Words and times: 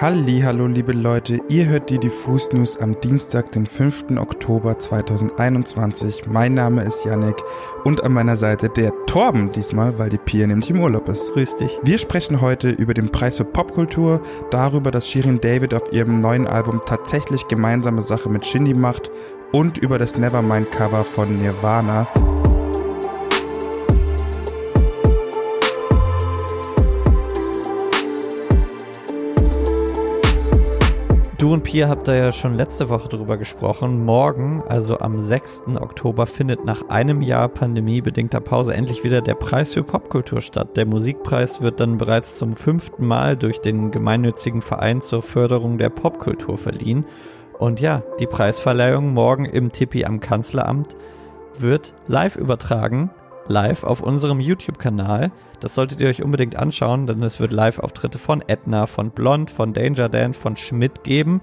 Hallo, 0.00 0.68
liebe 0.68 0.92
Leute, 0.92 1.40
ihr 1.48 1.66
hört 1.66 1.90
die 1.90 1.98
Diffus 1.98 2.52
News 2.52 2.76
am 2.76 3.00
Dienstag, 3.00 3.50
den 3.50 3.66
5. 3.66 4.16
Oktober 4.16 4.78
2021. 4.78 6.28
Mein 6.28 6.54
Name 6.54 6.84
ist 6.84 7.04
Yannick 7.04 7.42
und 7.82 8.04
an 8.04 8.12
meiner 8.12 8.36
Seite 8.36 8.68
der 8.68 8.92
Torben 9.06 9.50
diesmal, 9.50 9.98
weil 9.98 10.08
die 10.08 10.18
Pia 10.18 10.46
nämlich 10.46 10.70
im 10.70 10.80
Urlaub 10.80 11.08
ist. 11.08 11.32
Grüß 11.32 11.56
dich. 11.56 11.80
Wir 11.82 11.98
sprechen 11.98 12.40
heute 12.40 12.68
über 12.70 12.94
den 12.94 13.10
Preis 13.10 13.38
für 13.38 13.44
Popkultur, 13.44 14.22
darüber, 14.52 14.92
dass 14.92 15.08
Shirin 15.08 15.40
David 15.40 15.74
auf 15.74 15.92
ihrem 15.92 16.20
neuen 16.20 16.46
Album 16.46 16.80
tatsächlich 16.86 17.48
gemeinsame 17.48 18.02
Sache 18.02 18.28
mit 18.28 18.46
Shindy 18.46 18.74
macht 18.74 19.10
und 19.50 19.78
über 19.78 19.98
das 19.98 20.16
Nevermind 20.16 20.70
Cover 20.70 21.02
von 21.02 21.42
Nirvana. 21.42 22.06
Du 31.38 31.52
und 31.52 31.62
Pia 31.62 31.88
habt 31.88 32.08
da 32.08 32.16
ja 32.16 32.32
schon 32.32 32.54
letzte 32.54 32.88
Woche 32.88 33.08
drüber 33.08 33.36
gesprochen. 33.36 34.04
Morgen, 34.04 34.64
also 34.68 34.98
am 34.98 35.20
6. 35.20 35.68
Oktober, 35.80 36.26
findet 36.26 36.64
nach 36.64 36.88
einem 36.88 37.22
Jahr 37.22 37.48
pandemiebedingter 37.48 38.40
Pause 38.40 38.74
endlich 38.74 39.04
wieder 39.04 39.20
der 39.20 39.36
Preis 39.36 39.72
für 39.72 39.84
Popkultur 39.84 40.40
statt. 40.40 40.76
Der 40.76 40.84
Musikpreis 40.84 41.60
wird 41.62 41.78
dann 41.78 41.96
bereits 41.96 42.38
zum 42.38 42.56
fünften 42.56 43.06
Mal 43.06 43.36
durch 43.36 43.60
den 43.60 43.92
gemeinnützigen 43.92 44.62
Verein 44.62 45.00
zur 45.00 45.22
Förderung 45.22 45.78
der 45.78 45.90
Popkultur 45.90 46.58
verliehen. 46.58 47.06
Und 47.56 47.78
ja, 47.78 48.02
die 48.18 48.26
Preisverleihung 48.26 49.14
morgen 49.14 49.44
im 49.44 49.70
Tippi 49.70 50.04
am 50.04 50.18
Kanzleramt 50.18 50.96
wird 51.54 51.94
live 52.08 52.34
übertragen 52.34 53.10
live 53.48 53.84
auf 53.84 54.00
unserem 54.00 54.40
YouTube-Kanal. 54.40 55.32
Das 55.60 55.74
solltet 55.74 56.00
ihr 56.00 56.08
euch 56.08 56.22
unbedingt 56.22 56.56
anschauen, 56.56 57.06
denn 57.06 57.22
es 57.22 57.40
wird 57.40 57.52
Live-Auftritte 57.52 58.18
von 58.18 58.42
Edna, 58.46 58.86
von 58.86 59.10
Blond, 59.10 59.50
von 59.50 59.72
Danger 59.72 60.08
Dan, 60.08 60.34
von 60.34 60.56
Schmidt 60.56 61.02
geben 61.02 61.40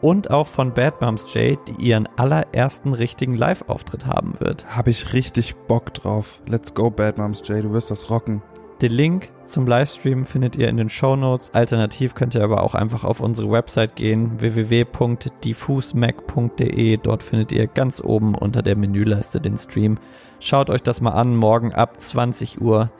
und 0.00 0.30
auch 0.30 0.46
von 0.46 0.72
Bad 0.72 1.00
Moms 1.00 1.32
J, 1.34 1.58
die 1.68 1.84
ihren 1.84 2.08
allerersten 2.16 2.94
richtigen 2.94 3.34
Live-Auftritt 3.34 4.06
haben 4.06 4.34
wird. 4.38 4.74
Habe 4.74 4.90
ich 4.90 5.12
richtig 5.12 5.56
Bock 5.56 5.92
drauf. 5.92 6.40
Let's 6.46 6.74
go, 6.74 6.90
Bad 6.90 7.18
Moms 7.18 7.46
J, 7.46 7.62
du 7.62 7.72
wirst 7.72 7.90
das 7.90 8.08
rocken. 8.08 8.42
Den 8.82 8.92
Link 8.92 9.30
zum 9.44 9.66
Livestream 9.66 10.24
findet 10.24 10.56
ihr 10.56 10.68
in 10.68 10.76
den 10.78 10.88
Show 10.88 11.14
Notes. 11.14 11.52
Alternativ 11.52 12.14
könnt 12.14 12.34
ihr 12.34 12.42
aber 12.42 12.62
auch 12.62 12.74
einfach 12.74 13.04
auf 13.04 13.20
unsere 13.20 13.50
Website 13.50 13.94
gehen, 13.94 14.40
www.diffusmac.de. 14.40 16.96
Dort 16.96 17.22
findet 17.22 17.52
ihr 17.52 17.66
ganz 17.66 18.02
oben 18.02 18.34
unter 18.34 18.62
der 18.62 18.76
Menüleiste 18.76 19.38
den 19.38 19.58
Stream. 19.58 19.98
Schaut 20.38 20.70
euch 20.70 20.82
das 20.82 21.02
mal 21.02 21.10
an. 21.10 21.36
Morgen 21.36 21.74
ab 21.74 22.00
20 22.00 22.62
Uhr 22.62 22.90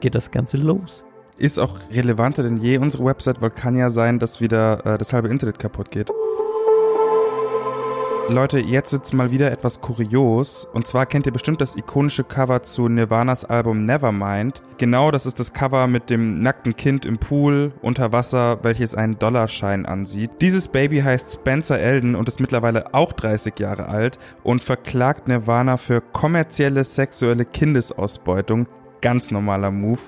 geht 0.00 0.14
das 0.14 0.32
Ganze 0.32 0.58
los. 0.58 1.06
Ist 1.38 1.58
auch 1.58 1.78
relevanter 1.90 2.42
denn 2.42 2.58
je 2.58 2.76
unsere 2.76 3.06
Website, 3.06 3.40
weil 3.40 3.48
kann 3.48 3.74
ja 3.74 3.88
sein, 3.88 4.18
dass 4.18 4.42
wieder 4.42 4.84
äh, 4.84 4.98
das 4.98 5.14
halbe 5.14 5.28
Internet 5.28 5.58
kaputt 5.58 5.90
geht. 5.90 6.10
Leute, 8.32 8.58
jetzt 8.58 8.92
wird's 8.92 9.12
mal 9.12 9.30
wieder 9.30 9.52
etwas 9.52 9.82
kurios. 9.82 10.66
Und 10.72 10.86
zwar 10.86 11.04
kennt 11.04 11.26
ihr 11.26 11.32
bestimmt 11.32 11.60
das 11.60 11.76
ikonische 11.76 12.24
Cover 12.24 12.62
zu 12.62 12.88
Nirvanas 12.88 13.44
Album 13.44 13.84
Nevermind. 13.84 14.62
Genau, 14.78 15.10
das 15.10 15.26
ist 15.26 15.38
das 15.38 15.52
Cover 15.52 15.86
mit 15.86 16.08
dem 16.08 16.40
nackten 16.40 16.74
Kind 16.74 17.04
im 17.04 17.18
Pool 17.18 17.72
unter 17.82 18.10
Wasser, 18.10 18.58
welches 18.62 18.94
einen 18.94 19.18
Dollarschein 19.18 19.84
ansieht. 19.84 20.30
Dieses 20.40 20.68
Baby 20.68 21.00
heißt 21.00 21.34
Spencer 21.34 21.78
Elden 21.78 22.14
und 22.14 22.26
ist 22.26 22.40
mittlerweile 22.40 22.94
auch 22.94 23.12
30 23.12 23.58
Jahre 23.58 23.88
alt 23.88 24.18
und 24.42 24.64
verklagt 24.64 25.28
Nirvana 25.28 25.76
für 25.76 26.00
kommerzielle 26.00 26.84
sexuelle 26.84 27.44
Kindesausbeutung. 27.44 28.66
Ganz 29.02 29.30
normaler 29.30 29.70
Move. 29.70 30.00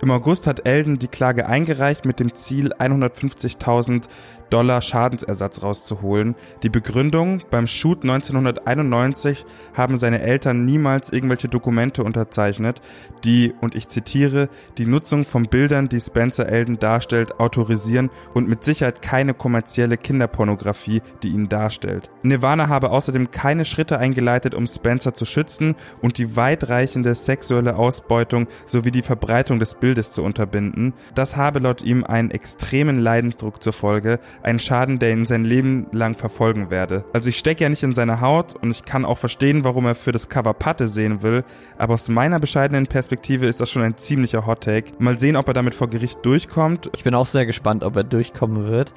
Im 0.00 0.12
August 0.12 0.46
hat 0.46 0.66
Elden 0.66 1.00
die 1.00 1.08
Klage 1.08 1.46
eingereicht 1.46 2.04
mit 2.04 2.20
dem 2.20 2.32
Ziel, 2.34 2.72
150.000 2.72 4.04
Dollar 4.50 4.80
Schadensersatz 4.80 5.62
rauszuholen. 5.62 6.34
Die 6.62 6.70
Begründung, 6.70 7.42
beim 7.50 7.66
Shoot 7.66 8.02
1991 8.02 9.44
haben 9.74 9.98
seine 9.98 10.22
Eltern 10.22 10.64
niemals 10.64 11.12
irgendwelche 11.12 11.48
Dokumente 11.48 12.02
unterzeichnet, 12.02 12.80
die, 13.24 13.52
und 13.60 13.74
ich 13.74 13.88
zitiere, 13.88 14.48
die 14.78 14.86
Nutzung 14.86 15.24
von 15.24 15.48
Bildern, 15.48 15.88
die 15.88 16.00
Spencer 16.00 16.48
Elden 16.48 16.78
darstellt, 16.78 17.40
autorisieren 17.40 18.08
und 18.32 18.48
mit 18.48 18.64
Sicherheit 18.64 19.02
keine 19.02 19.34
kommerzielle 19.34 19.98
Kinderpornografie, 19.98 21.02
die 21.22 21.28
ihn 21.28 21.48
darstellt. 21.48 22.08
Nirvana 22.22 22.68
habe 22.68 22.90
außerdem 22.90 23.30
keine 23.30 23.64
Schritte 23.64 23.98
eingeleitet, 23.98 24.54
um 24.54 24.66
Spencer 24.66 25.12
zu 25.12 25.24
schützen 25.24 25.74
und 26.00 26.18
die 26.18 26.36
weitreichende 26.36 27.14
sexuelle 27.14 27.76
Ausbeutung 27.76 28.46
sowie 28.64 28.92
die 28.92 29.02
Verbreitung 29.02 29.58
des 29.58 29.74
Bildes 29.74 29.87
Bildes 29.88 30.10
zu 30.10 30.22
unterbinden. 30.22 30.92
Das 31.14 31.38
habe 31.38 31.60
laut 31.60 31.80
ihm 31.80 32.04
einen 32.04 32.30
extremen 32.30 32.98
Leidensdruck 32.98 33.62
zur 33.62 33.72
Folge, 33.72 34.20
einen 34.42 34.58
Schaden, 34.58 34.98
der 34.98 35.12
ihn 35.12 35.24
sein 35.24 35.44
Leben 35.44 35.86
lang 35.92 36.14
verfolgen 36.14 36.70
werde. 36.70 37.06
Also 37.14 37.30
ich 37.30 37.38
stecke 37.38 37.64
ja 37.64 37.70
nicht 37.70 37.82
in 37.82 37.94
seiner 37.94 38.20
Haut 38.20 38.54
und 38.60 38.70
ich 38.70 38.84
kann 38.84 39.06
auch 39.06 39.16
verstehen, 39.16 39.64
warum 39.64 39.86
er 39.86 39.94
für 39.94 40.12
das 40.12 40.28
Cover 40.28 40.52
Patte 40.52 40.88
sehen 40.88 41.22
will, 41.22 41.42
aber 41.78 41.94
aus 41.94 42.10
meiner 42.10 42.38
bescheidenen 42.38 42.86
Perspektive 42.86 43.46
ist 43.46 43.62
das 43.62 43.70
schon 43.70 43.80
ein 43.80 43.96
ziemlicher 43.96 44.44
Hot 44.44 44.64
Take. 44.64 44.92
Mal 44.98 45.18
sehen, 45.18 45.36
ob 45.36 45.48
er 45.48 45.54
damit 45.54 45.74
vor 45.74 45.88
Gericht 45.88 46.18
durchkommt. 46.22 46.90
Ich 46.94 47.04
bin 47.04 47.14
auch 47.14 47.24
sehr 47.24 47.46
gespannt, 47.46 47.82
ob 47.82 47.96
er 47.96 48.04
durchkommen 48.04 48.68
wird, 48.68 48.92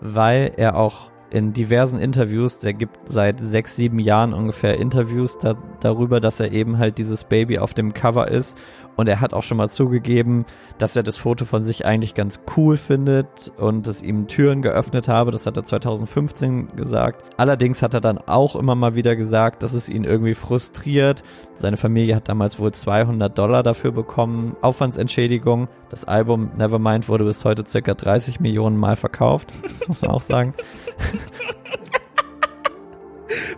weil 0.00 0.54
er 0.56 0.74
auch 0.74 1.12
in 1.32 1.54
diversen 1.54 1.98
Interviews, 1.98 2.58
der 2.58 2.74
gibt 2.74 3.08
seit 3.08 3.40
sechs, 3.40 3.74
sieben 3.74 3.98
Jahren 3.98 4.34
ungefähr 4.34 4.78
Interviews 4.78 5.38
da, 5.38 5.54
darüber, 5.80 6.20
dass 6.20 6.40
er 6.40 6.52
eben 6.52 6.76
halt 6.76 6.98
dieses 6.98 7.24
Baby 7.24 7.58
auf 7.58 7.72
dem 7.72 7.94
Cover 7.94 8.28
ist. 8.28 8.58
Und 8.96 9.08
er 9.08 9.22
hat 9.22 9.32
auch 9.32 9.42
schon 9.42 9.56
mal 9.56 9.70
zugegeben, 9.70 10.44
dass 10.76 10.94
er 10.94 11.02
das 11.02 11.16
Foto 11.16 11.46
von 11.46 11.64
sich 11.64 11.86
eigentlich 11.86 12.12
ganz 12.12 12.42
cool 12.54 12.76
findet 12.76 13.50
und 13.56 13.88
es 13.88 14.02
ihm 14.02 14.26
Türen 14.26 14.60
geöffnet 14.60 15.08
habe. 15.08 15.30
Das 15.30 15.46
hat 15.46 15.56
er 15.56 15.64
2015 15.64 16.76
gesagt. 16.76 17.24
Allerdings 17.38 17.80
hat 17.80 17.94
er 17.94 18.02
dann 18.02 18.18
auch 18.18 18.54
immer 18.54 18.74
mal 18.74 18.94
wieder 18.94 19.16
gesagt, 19.16 19.62
dass 19.62 19.72
es 19.72 19.88
ihn 19.88 20.04
irgendwie 20.04 20.34
frustriert. 20.34 21.22
Seine 21.54 21.78
Familie 21.78 22.14
hat 22.14 22.28
damals 22.28 22.58
wohl 22.58 22.72
200 22.72 23.38
Dollar 23.38 23.62
dafür 23.62 23.92
bekommen, 23.92 24.54
Aufwandsentschädigung. 24.60 25.68
Das 25.88 26.04
Album 26.04 26.50
Nevermind 26.58 27.08
wurde 27.08 27.24
bis 27.24 27.46
heute 27.46 27.64
circa 27.66 27.94
30 27.94 28.40
Millionen 28.40 28.76
Mal 28.76 28.96
verkauft. 28.96 29.50
Das 29.78 29.88
muss 29.88 30.02
man 30.02 30.10
auch 30.10 30.22
sagen. 30.22 30.52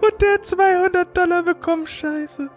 Und 0.00 0.20
der 0.20 0.34
hat 0.34 0.46
200 0.46 1.16
Dollar 1.16 1.42
bekommen, 1.42 1.86
scheiße. 1.86 2.50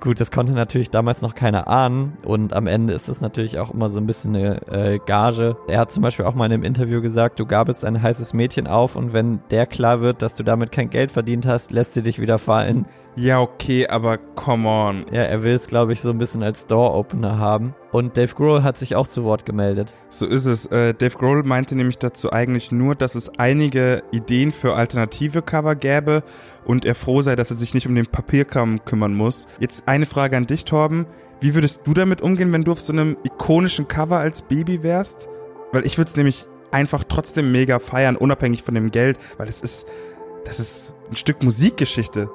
Gut, 0.00 0.18
das 0.18 0.30
konnte 0.30 0.52
natürlich 0.52 0.88
damals 0.88 1.20
noch 1.20 1.34
keiner 1.34 1.68
ahnen 1.68 2.16
und 2.24 2.54
am 2.54 2.66
Ende 2.66 2.94
ist 2.94 3.10
es 3.10 3.20
natürlich 3.20 3.58
auch 3.58 3.70
immer 3.70 3.90
so 3.90 4.00
ein 4.00 4.06
bisschen 4.06 4.34
eine 4.34 4.66
äh, 4.68 4.98
Gage. 4.98 5.58
Er 5.68 5.78
hat 5.78 5.92
zum 5.92 6.02
Beispiel 6.02 6.24
auch 6.24 6.34
mal 6.34 6.46
in 6.46 6.52
einem 6.52 6.62
Interview 6.62 7.02
gesagt, 7.02 7.38
du 7.38 7.44
gabelst 7.44 7.84
ein 7.84 8.00
heißes 8.00 8.32
Mädchen 8.32 8.66
auf 8.66 8.96
und 8.96 9.12
wenn 9.12 9.40
der 9.50 9.66
klar 9.66 10.00
wird, 10.00 10.22
dass 10.22 10.34
du 10.34 10.42
damit 10.42 10.72
kein 10.72 10.88
Geld 10.88 11.10
verdient 11.10 11.44
hast, 11.44 11.70
lässt 11.70 11.92
sie 11.92 12.00
dich 12.00 12.18
wieder 12.18 12.38
fallen. 12.38 12.86
Ja, 13.16 13.40
okay, 13.40 13.86
aber 13.88 14.18
come 14.18 14.68
on. 14.68 15.04
Ja, 15.10 15.22
er 15.22 15.42
will 15.42 15.52
es, 15.52 15.66
glaube 15.66 15.92
ich, 15.92 16.00
so 16.00 16.10
ein 16.10 16.18
bisschen 16.18 16.42
als 16.42 16.66
Door-Opener 16.66 17.38
haben. 17.38 17.74
Und 17.92 18.16
Dave 18.16 18.34
Grohl 18.34 18.62
hat 18.62 18.78
sich 18.78 18.94
auch 18.94 19.08
zu 19.08 19.24
Wort 19.24 19.44
gemeldet. 19.44 19.92
So 20.08 20.26
ist 20.26 20.46
es. 20.46 20.66
Äh, 20.66 20.94
Dave 20.94 21.18
Grohl 21.18 21.42
meinte 21.42 21.74
nämlich 21.74 21.98
dazu 21.98 22.32
eigentlich 22.32 22.70
nur, 22.70 22.94
dass 22.94 23.16
es 23.16 23.28
einige 23.38 24.04
Ideen 24.12 24.52
für 24.52 24.74
alternative 24.74 25.42
Cover 25.42 25.74
gäbe 25.74 26.22
und 26.64 26.84
er 26.84 26.94
froh 26.94 27.20
sei, 27.20 27.34
dass 27.34 27.50
er 27.50 27.56
sich 27.56 27.74
nicht 27.74 27.86
um 27.86 27.94
den 27.94 28.06
Papierkram 28.06 28.84
kümmern 28.84 29.14
muss. 29.14 29.48
Jetzt 29.58 29.88
eine 29.88 30.06
Frage 30.06 30.36
an 30.36 30.46
dich, 30.46 30.64
Torben. 30.64 31.06
Wie 31.40 31.54
würdest 31.54 31.82
du 31.84 31.94
damit 31.94 32.22
umgehen, 32.22 32.52
wenn 32.52 32.64
du 32.64 32.72
auf 32.72 32.80
so 32.80 32.92
einem 32.92 33.16
ikonischen 33.24 33.88
Cover 33.88 34.18
als 34.18 34.42
Baby 34.42 34.82
wärst? 34.82 35.28
Weil 35.72 35.84
ich 35.84 35.98
würde 35.98 36.10
es 36.10 36.16
nämlich 36.16 36.46
einfach 36.70 37.02
trotzdem 37.04 37.50
mega 37.50 37.80
feiern, 37.80 38.16
unabhängig 38.16 38.62
von 38.62 38.74
dem 38.74 38.90
Geld, 38.90 39.18
weil 39.36 39.48
es 39.48 39.62
ist, 39.62 39.86
das 40.44 40.60
ist 40.60 40.92
ein 41.10 41.16
Stück 41.16 41.42
Musikgeschichte. 41.42 42.30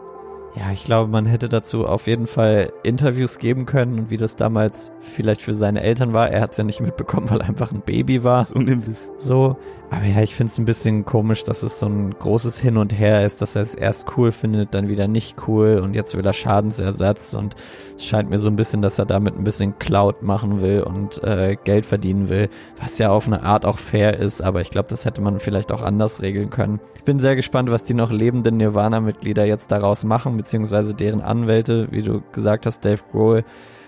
Ja, 0.58 0.72
ich 0.72 0.86
glaube, 0.86 1.12
man 1.12 1.26
hätte 1.26 1.50
dazu 1.50 1.86
auf 1.86 2.08
jeden 2.08 2.28
Fall 2.28 2.72
Interviews 2.84 3.40
geben 3.40 3.66
können 3.66 4.00
und 4.00 4.10
wie 4.10 4.16
das 4.16 4.38
damals 4.38 4.94
vielleicht 5.02 5.42
für 5.42 5.54
seine 5.54 5.82
Eltern 5.82 6.14
war. 6.14 6.30
Er 6.30 6.42
hat 6.42 6.52
es 6.52 6.58
ja 6.58 6.64
nicht 6.64 6.80
mitbekommen, 6.80 7.30
weil 7.30 7.42
er 7.42 7.50
einfach 7.50 7.74
ein 7.74 7.82
Baby 7.82 8.24
war. 8.24 8.40
Das 8.40 8.52
ist 8.52 8.56
unheimlich. 8.56 8.98
So. 9.18 9.58
Aber 9.90 10.06
ja, 10.06 10.22
ich 10.22 10.36
finde 10.36 10.52
es 10.52 10.58
ein 10.58 10.66
bisschen 10.66 11.06
komisch, 11.06 11.44
dass 11.44 11.64
es 11.64 11.80
so 11.80 11.86
ein 11.86 12.16
großes 12.18 12.60
Hin 12.60 12.78
und 12.78 12.98
Her 12.98 13.26
ist, 13.26 13.42
dass 13.42 13.56
er 13.56 13.62
es 13.62 13.76
erst 13.76 14.18
cool 14.18 14.32
findet, 14.32 14.74
dann 14.74 14.90
wieder 14.90 15.08
nicht 15.08 15.48
cool 15.48 15.80
und 15.82 15.96
jetzt 15.96 16.18
will 16.18 16.26
er 16.26 16.34
Schadensersatz 16.34 17.34
und 17.34 17.56
es 17.96 18.06
scheint 18.06 18.30
mir 18.30 18.40
so 18.40 18.50
ein 18.50 18.56
bisschen, 18.56 18.82
dass 18.82 18.98
er 18.98 19.06
damit 19.06 19.38
ein 19.38 19.44
bisschen 19.44 19.78
Cloud 19.78 20.24
machen 20.24 20.60
will 20.60 20.82
und 20.82 21.24
äh, 21.24 21.56
Geld 21.64 21.86
verdienen 21.86 22.30
will, 22.30 22.50
was 22.82 22.98
ja 22.98 23.12
auf 23.12 23.28
eine 23.28 23.44
Art 23.44 23.66
auch 23.66 23.78
fair 23.78 24.18
ist, 24.18 24.42
aber 24.42 24.62
ich 24.62 24.72
glaube, 24.72 24.90
das 24.90 25.06
hätte 25.06 25.22
man 25.22 25.40
vielleicht 25.40 25.72
auch 25.72 25.84
anders 25.84 26.22
regeln 26.22 26.50
können. 26.50 26.80
Ich 26.96 27.04
bin 27.04 27.20
sehr 27.20 27.36
gespannt, 27.36 27.70
was 27.70 27.84
die 27.84 27.94
noch 27.94 28.12
lebenden 28.12 28.58
Nirvana-Mitglieder 28.58 29.46
jetzt 29.46 29.72
daraus 29.72 30.04
machen, 30.04 30.36
beziehungsweise 30.46 30.94
deren 30.94 31.22
Anwälte, 31.22 31.88
wie 31.92 32.04
du 32.04 32.22
gesagt 32.32 32.68
hast, 32.68 32.86
Dave 32.86 33.02
Grohl 33.12 33.44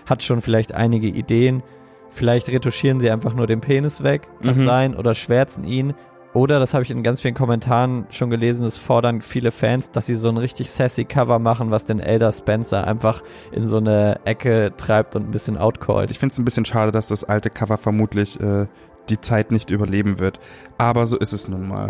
hat 0.06 0.22
schon 0.24 0.40
vielleicht 0.40 0.74
einige 0.74 1.06
Ideen. 1.06 1.62
Vielleicht 2.10 2.48
retuschieren 2.48 2.98
sie 2.98 3.10
einfach 3.10 3.32
nur 3.34 3.46
den 3.46 3.60
Penis 3.60 4.02
weg, 4.02 4.28
kann 4.42 4.58
Mhm. 4.58 4.64
sein, 4.64 4.96
oder 4.96 5.14
schwärzen 5.14 5.62
ihn. 5.64 5.94
Oder, 6.34 6.58
das 6.58 6.74
habe 6.74 6.82
ich 6.82 6.90
in 6.90 7.02
ganz 7.02 7.20
vielen 7.22 7.34
Kommentaren 7.34 8.06
schon 8.10 8.28
gelesen, 8.28 8.66
es 8.66 8.76
fordern 8.76 9.22
viele 9.22 9.50
Fans, 9.50 9.90
dass 9.92 10.06
sie 10.06 10.14
so 10.14 10.28
ein 10.28 10.36
richtig 10.36 10.70
sassy 10.70 11.04
Cover 11.04 11.38
machen, 11.38 11.70
was 11.70 11.84
den 11.84 12.00
Elder 12.00 12.32
Spencer 12.32 12.86
einfach 12.86 13.22
in 13.52 13.66
so 13.66 13.76
eine 13.78 14.20
Ecke 14.24 14.72
treibt 14.76 15.14
und 15.16 15.28
ein 15.28 15.30
bisschen 15.30 15.56
outcallt. 15.56 16.10
Ich 16.10 16.18
finde 16.18 16.32
es 16.32 16.38
ein 16.38 16.44
bisschen 16.44 16.64
schade, 16.64 16.90
dass 16.92 17.08
das 17.08 17.24
alte 17.24 17.50
Cover 17.50 17.78
vermutlich 17.78 18.38
äh, 18.40 18.66
die 19.08 19.20
Zeit 19.20 19.52
nicht 19.52 19.70
überleben 19.70 20.18
wird. 20.18 20.38
Aber 20.76 21.06
so 21.06 21.16
ist 21.18 21.32
es 21.32 21.48
nun 21.48 21.66
mal. 21.68 21.88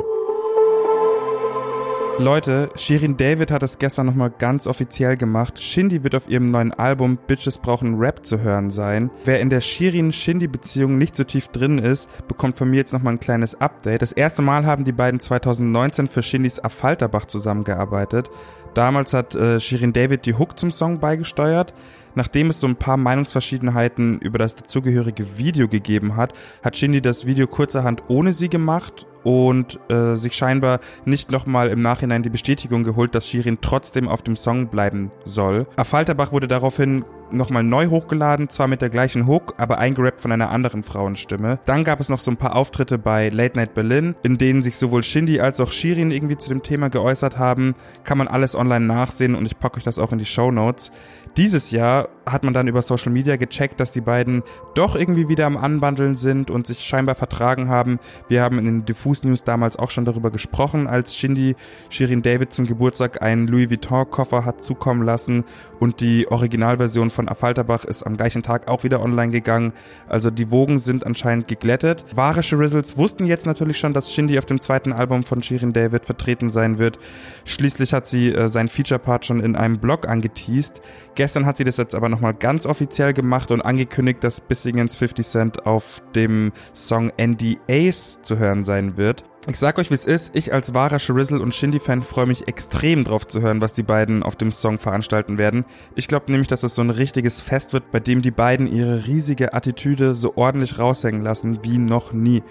Leute, 2.21 2.71
Shirin 2.75 3.17
David 3.17 3.53
hat 3.53 3.63
es 3.63 3.79
gestern 3.79 4.07
nochmal 4.07 4.33
ganz 4.37 4.67
offiziell 4.67 5.17
gemacht. 5.17 5.61
Shindy 5.61 6.03
wird 6.03 6.17
auf 6.17 6.29
ihrem 6.29 6.47
neuen 6.47 6.73
Album 6.73 7.17
Bitches 7.17 7.59
brauchen 7.59 7.97
Rap 7.97 8.27
zu 8.27 8.41
hören 8.41 8.71
sein. 8.71 9.13
Wer 9.25 9.39
in 9.39 9.51
der 9.51 9.61
Shirin-Shindy-Beziehung 9.61 10.99
nicht 10.99 11.15
so 11.15 11.23
tief 11.23 11.47
drin 11.47 11.79
ist, 11.79 12.11
bekommt 12.27 12.59
von 12.59 12.71
mir 12.71 12.79
jetzt 12.79 12.93
nochmal 12.93 13.15
ein 13.15 13.21
kleines 13.21 13.61
Update. 13.61 14.03
Das 14.03 14.11
erste 14.11 14.43
Mal 14.43 14.67
haben 14.67 14.83
die 14.83 14.93
beiden 14.93 15.21
2019 15.21 16.09
für 16.09 16.25
Shindys 16.25 16.59
Affalterbach 16.59 17.27
zusammengearbeitet. 17.27 18.31
Damals 18.75 19.15
hat 19.15 19.37
äh, 19.37 19.61
Shirin 19.61 19.93
David 19.93 20.27
die 20.27 20.35
Hook 20.35 20.59
zum 20.59 20.73
Song 20.73 20.99
beigesteuert. 20.99 21.73
Nachdem 22.19 22.51
es 22.51 22.59
so 22.59 22.67
ein 22.67 22.75
paar 22.75 22.97
Meinungsverschiedenheiten 22.97 24.19
über 24.19 24.39
das 24.39 24.57
dazugehörige 24.57 25.39
Video 25.39 25.69
gegeben 25.69 26.17
hat, 26.17 26.33
hat 26.65 26.77
Shindy 26.77 27.01
das 27.01 27.27
Video 27.27 27.47
kurzerhand 27.47 28.03
ohne 28.09 28.33
sie 28.33 28.49
gemacht 28.49 29.07
und 29.23 29.79
äh, 29.89 30.17
sich 30.17 30.35
scheinbar 30.35 30.81
nicht 31.05 31.31
nochmal 31.31 31.69
im 31.69 31.81
Nachhinein 31.81 32.25
die 32.25 32.29
Bestätigung 32.29 32.83
geholt, 32.83 33.15
dass 33.15 33.29
Shirin 33.29 33.59
trotzdem 33.61 34.09
auf 34.09 34.23
dem 34.23 34.35
Song 34.35 34.67
bleiben 34.67 35.13
soll. 35.25 35.69
Affalterbach 35.77 36.33
wurde 36.33 36.49
daraufhin 36.49 37.05
nochmal 37.33 37.63
neu 37.63 37.89
hochgeladen, 37.89 38.49
zwar 38.49 38.69
mit 38.69 38.83
der 38.83 38.91
gleichen 38.91 39.27
Hook, 39.27 39.55
aber 39.59 39.79
eingerappt 39.79 40.21
von 40.21 40.33
einer 40.33 40.51
anderen 40.51 40.83
Frauenstimme. 40.83 41.61
Dann 41.65 41.85
gab 41.85 42.01
es 42.01 42.09
noch 42.09 42.19
so 42.19 42.31
ein 42.31 42.37
paar 42.37 42.57
Auftritte 42.57 42.99
bei 42.99 43.29
Late 43.29 43.57
Night 43.57 43.75
Berlin, 43.75 44.15
in 44.23 44.39
denen 44.39 44.63
sich 44.63 44.77
sowohl 44.77 45.03
Shindy 45.03 45.41
als 45.41 45.61
auch 45.61 45.73
Shirin 45.73 46.11
irgendwie 46.11 46.37
zu 46.37 46.49
dem 46.49 46.63
Thema 46.63 46.89
geäußert 46.91 47.39
haben. 47.39 47.75
Kann 48.05 48.19
man 48.19 48.29
alles 48.29 48.55
online 48.55 48.87
nachsehen 48.87 49.35
und 49.35 49.47
ich 49.47 49.59
packe 49.59 49.79
euch 49.79 49.85
das 49.85 49.99
auch 49.99 50.13
in 50.13 50.19
die 50.19 50.25
Show 50.25 50.51
Notes. 50.51 50.91
Dieses 51.37 51.71
Jahr 51.71 52.09
hat 52.33 52.45
man 52.45 52.55
dann 52.55 52.69
über 52.69 52.83
Social 52.83 53.13
Media 53.13 53.37
gecheckt, 53.37 53.81
dass 53.81 53.93
die 53.93 54.01
beiden 54.01 54.43
doch 54.75 54.97
irgendwie 54.97 55.29
wieder 55.29 55.47
am 55.47 55.57
Anbandeln 55.57 56.15
sind 56.15 56.51
und 56.51 56.67
sich 56.67 56.81
scheinbar 56.81 57.15
vertragen 57.15 57.69
haben. 57.69 57.99
Wir 58.29 58.43
haben 58.43 58.59
in 58.59 58.65
den 58.65 58.85
Diffus 58.85 59.25
News 59.25 59.45
damals 59.45 59.77
auch 59.77 59.91
schon 59.91 60.05
darüber 60.05 60.31
gesprochen, 60.31 60.87
als 60.87 61.17
Shindy 61.17 61.57
Shirin 61.91 62.23
David 62.23 62.53
zum 62.53 62.67
Geburtstag 62.67 63.23
einen 63.23 63.47
Louis 63.47 63.71
Vuitton 63.71 64.11
Koffer 64.11 64.45
hat 64.45 64.63
zukommen 64.63 65.03
lassen 65.03 65.45
und 65.79 66.01
die 66.01 66.29
Originalversion 66.31 67.11
von 67.11 67.29
Affalterbach 67.29 67.85
ist 67.85 68.03
am 68.03 68.17
gleichen 68.17 68.43
Tag 68.43 68.69
auch 68.69 68.85
wieder 68.85 69.03
online 69.03 69.31
gegangen. 69.31 69.73
Also 70.09 70.31
die 70.31 70.51
Wogen 70.51 70.79
sind 70.79 71.07
anscheinend 71.07 71.49
geglättet. 71.49 72.05
Wahre 72.15 72.43
Shirizzles 72.43 72.97
wussten 72.97 73.27
jetzt 73.27 73.47
natürlich 73.47 73.79
schon, 73.79 73.95
dass 73.95 74.13
Shindy 74.13 74.39
auf 74.39 74.47
dem 74.47 74.61
zweiten 74.61 74.93
Album 74.93 75.25
von 75.25 75.43
Shirin 75.43 75.73
David 75.73 76.07
vertreten 76.07 76.51
sein 76.51 76.79
wird. 76.79 76.99
Schließlich 77.45 77.93
hat 77.93 78.07
sie 78.07 78.33
äh, 78.33 78.49
seinen 78.49 78.69
Feature-Part 78.69 79.27
schon 79.27 79.41
in 79.41 79.57
einem 79.57 79.79
Blog 79.79 80.09
angeteased. 80.09 80.81
Gestern 81.15 81.47
hat 81.47 81.57
sie 81.57 81.65
das 81.65 81.77
jetzt 81.77 81.95
aber 81.95 82.09
nochmal 82.19 82.35
ganz 82.35 82.67
offiziell 82.67 83.13
gemacht 83.13 83.53
und 83.53 83.63
angekündigt, 83.63 84.25
dass 84.25 84.41
Bissingens 84.41 84.97
50 84.97 85.25
Cent 85.25 85.67
auf 85.67 86.03
dem 86.17 86.51
Song 86.75 87.13
NDAs 87.17 88.21
zu 88.23 88.39
hören 88.39 88.65
sein 88.65 88.97
wird. 88.97 89.23
Ich 89.47 89.57
sag 89.57 89.79
euch, 89.79 89.91
wie 89.91 89.95
es 89.95 90.05
ist. 90.05 90.35
Ich 90.35 90.53
als 90.53 90.75
wahrer 90.75 90.99
Shrizzle 90.99 91.41
und 91.41 91.55
Shindy-Fan 91.55 92.03
freue 92.03 92.27
mich 92.27 92.49
extrem 92.49 93.05
drauf 93.05 93.27
zu 93.29 93.41
hören, 93.41 93.61
was 93.61 93.73
die 93.73 93.85
beiden 93.85 94.25
auf 94.25 94.35
dem 94.35 94.51
Song 94.51 94.81
veranstalten 94.81 95.39
werden. 95.39 95.65
Ich 95.95 96.09
glaube 96.09 96.33
nämlich, 96.33 96.49
dass 96.49 96.65
es 96.65 96.75
so 96.75 96.83
ein 96.83 96.91
richtiges 96.91 97.41
Fest 97.41 97.73
wird, 97.73 97.93
bei 97.93 98.01
dem 98.01 98.21
die 98.21 98.33
beiden 98.33 98.67
ihre 98.67 99.07
riesige 99.07 99.55
Attitüde 99.55 100.17
so 100.17 100.37
ordentlich 100.37 100.81
raushängen 100.81 101.23
lassen 101.23 101.61
wie 101.63 101.79
noch 101.79 102.13
nie. 102.13 102.43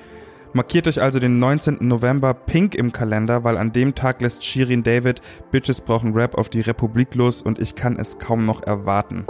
Markiert 0.53 0.87
euch 0.87 1.01
also 1.01 1.19
den 1.19 1.39
19. 1.39 1.79
November 1.81 2.33
pink 2.33 2.73
im 2.73 2.93
Kalender, 2.93 3.43
weil 3.43 3.57
an 3.57 3.73
dem 3.73 3.95
Tag 3.95 4.21
lässt 4.21 4.45
Shirin 4.45 4.83
David 4.83 5.21
Bitches 5.51 5.81
brauchen 5.81 6.13
Rap 6.13 6.35
auf 6.35 6.47
die 6.47 6.61
Republik 6.61 7.15
los 7.15 7.41
und 7.41 7.59
ich 7.59 7.75
kann 7.75 7.99
es 7.99 8.17
kaum 8.17 8.45
noch 8.45 8.63
erwarten. 8.63 9.27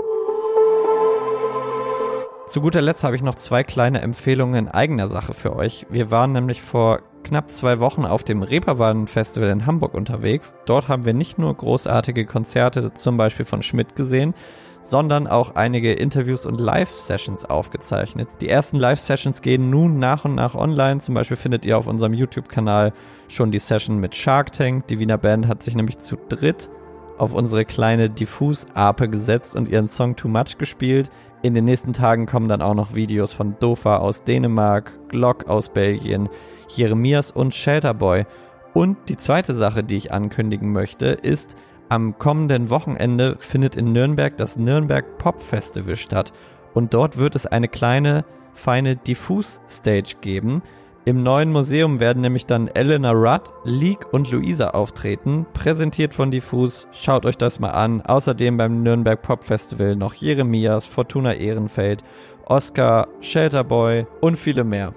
Zu 2.47 2.61
guter 2.61 2.81
Letzt 2.81 3.03
habe 3.03 3.17
ich 3.17 3.23
noch 3.23 3.35
zwei 3.35 3.65
kleine 3.65 3.99
Empfehlungen 3.99 4.55
in 4.55 4.67
eigener 4.69 5.09
Sache 5.09 5.33
für 5.33 5.53
euch. 5.53 5.85
Wir 5.89 6.11
waren 6.11 6.31
nämlich 6.31 6.61
vor 6.61 7.01
knapp 7.25 7.49
zwei 7.49 7.81
Wochen 7.81 8.05
auf 8.05 8.23
dem 8.23 8.41
Reeperbahn 8.41 9.07
Festival 9.07 9.49
in 9.49 9.65
Hamburg 9.65 9.93
unterwegs. 9.93 10.55
Dort 10.65 10.87
haben 10.87 11.03
wir 11.03 11.13
nicht 11.13 11.37
nur 11.37 11.53
großartige 11.53 12.25
Konzerte, 12.25 12.93
zum 12.93 13.17
Beispiel 13.17 13.43
von 13.43 13.61
Schmidt 13.61 13.97
gesehen, 13.97 14.33
sondern 14.81 15.27
auch 15.27 15.55
einige 15.55 15.91
Interviews 15.91 16.45
und 16.45 16.61
Live-Sessions 16.61 17.43
aufgezeichnet. 17.43 18.29
Die 18.39 18.47
ersten 18.47 18.77
Live-Sessions 18.77 19.41
gehen 19.41 19.69
nun 19.69 19.99
nach 19.99 20.23
und 20.23 20.35
nach 20.35 20.55
online. 20.55 21.01
Zum 21.01 21.15
Beispiel 21.15 21.35
findet 21.35 21.65
ihr 21.65 21.77
auf 21.77 21.87
unserem 21.87 22.13
YouTube-Kanal 22.13 22.93
schon 23.27 23.51
die 23.51 23.59
Session 23.59 23.99
mit 23.99 24.15
Shark 24.15 24.53
Tank. 24.53 24.87
Die 24.87 24.99
Wiener 24.99 25.17
Band 25.17 25.49
hat 25.49 25.63
sich 25.63 25.75
nämlich 25.75 25.97
zu 25.97 26.15
dritt 26.29 26.69
auf 27.17 27.33
unsere 27.33 27.65
kleine 27.65 28.09
Diffus-Ape 28.09 29.09
gesetzt 29.09 29.55
und 29.55 29.69
ihren 29.69 29.87
Song 29.87 30.15
Too 30.15 30.27
Much 30.27 30.57
gespielt. 30.57 31.09
In 31.47 31.53
den 31.53 31.63
nächsten 31.63 31.93
Tagen 31.93 32.25
kommen 32.25 32.49
dann 32.49 32.61
auch 32.61 32.73
noch 32.73 32.93
Videos 32.93 33.31
von 33.31 33.55
Dofa 33.57 33.99
aus 33.99 34.25
Dänemark, 34.25 34.91
Glock 35.07 35.47
aus 35.47 35.69
Belgien, 35.69 36.27
Jeremias 36.67 37.31
und 37.31 37.55
Shelterboy. 37.55 38.25
Und 38.73 38.97
die 39.07 39.15
zweite 39.15 39.53
Sache, 39.53 39.81
die 39.81 39.95
ich 39.95 40.11
ankündigen 40.11 40.73
möchte, 40.73 41.05
ist, 41.05 41.55
am 41.87 42.17
kommenden 42.17 42.69
Wochenende 42.69 43.37
findet 43.39 43.77
in 43.77 43.93
Nürnberg 43.93 44.35
das 44.35 44.57
Nürnberg 44.57 45.17
Pop 45.19 45.41
Festival 45.41 45.95
statt. 45.95 46.33
Und 46.73 46.93
dort 46.93 47.15
wird 47.15 47.33
es 47.33 47.45
eine 47.45 47.69
kleine, 47.69 48.25
feine 48.53 48.97
Diffus-Stage 48.97 50.15
geben. 50.19 50.61
Im 51.07 51.23
neuen 51.23 51.53
Museum 51.53 52.01
werden 52.01 52.21
nämlich 52.21 52.47
dann 52.47 52.67
Elena 52.67 53.11
Rudd, 53.11 53.53
Leek 53.63 54.11
und 54.11 54.29
Luisa 54.29 54.71
auftreten, 54.71 55.45
präsentiert 55.53 56.13
von 56.13 56.31
Diffus. 56.31 56.85
Schaut 56.91 57.25
euch 57.25 57.37
das 57.37 57.61
mal 57.61 57.69
an. 57.69 58.01
Außerdem 58.01 58.57
beim 58.57 58.83
Nürnberg 58.83 59.21
Pop 59.21 59.45
Festival 59.45 59.95
noch 59.95 60.15
Jeremias, 60.15 60.85
Fortuna 60.85 61.35
Ehrenfeld, 61.35 62.03
Oscar, 62.43 63.07
Shelterboy 63.21 64.05
und 64.19 64.35
viele 64.35 64.65
mehr. 64.65 64.93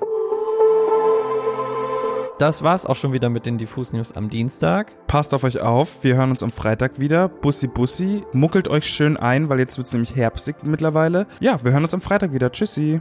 Das 2.41 2.65
war's 2.65 2.87
auch 2.87 2.97
schon 2.97 3.13
wieder 3.13 3.29
mit 3.29 3.47
den 3.47 3.57
Diffus 3.57 3.93
News 3.93 4.11
am 4.11 4.31
Dienstag. 4.31 4.91
Passt 5.07 5.33
auf 5.33 5.45
euch 5.45 5.61
auf, 5.61 6.03
wir 6.03 6.17
hören 6.17 6.33
uns 6.33 6.43
am 6.43 6.51
Freitag 6.51 6.99
wieder. 6.99 7.29
Bussi 7.29 7.69
Bussi, 7.69 8.25
muckelt 8.33 8.67
euch 8.67 8.87
schön 8.87 9.17
ein, 9.17 9.49
weil 9.49 9.61
jetzt 9.61 9.79
wird's 9.79 9.93
nämlich 9.93 10.17
herbstig 10.17 10.57
mittlerweile. 10.65 11.29
Ja, 11.39 11.63
wir 11.63 11.71
hören 11.71 11.85
uns 11.85 11.95
am 11.95 12.01
Freitag 12.01 12.33
wieder. 12.33 12.51
Tschüssi. 12.51 13.01